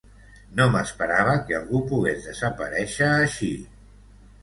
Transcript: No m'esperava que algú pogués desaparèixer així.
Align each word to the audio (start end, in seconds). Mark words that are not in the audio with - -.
No 0.59 0.65
m'esperava 0.75 1.35
que 1.51 1.59
algú 1.59 1.83
pogués 1.93 2.27
desaparèixer 2.31 3.15
així. 3.23 3.55